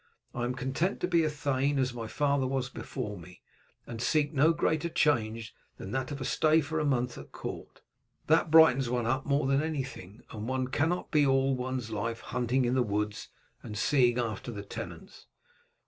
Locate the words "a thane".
1.23-1.77